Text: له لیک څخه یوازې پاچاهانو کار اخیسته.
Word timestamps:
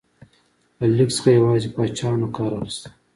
له 0.79 0.85
لیک 0.95 1.09
څخه 1.15 1.29
یوازې 1.37 1.69
پاچاهانو 1.75 2.27
کار 2.35 2.51
اخیسته. 2.59 2.89